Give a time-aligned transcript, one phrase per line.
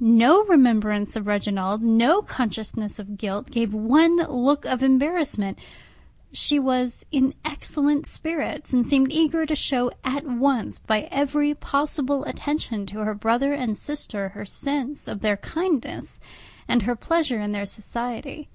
[0.00, 5.56] No remembrance of Reginald, no consciousness of guilt, gave one look of embarrassment;
[6.32, 12.24] she was in excellent spirits, and seemed eager to show at once by every possible
[12.24, 16.18] attention to her brother and sister her sense of their kindness,
[16.66, 18.48] and her pleasure in their society.